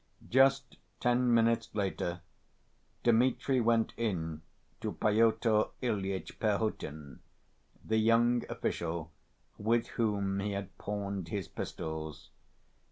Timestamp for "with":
9.59-9.89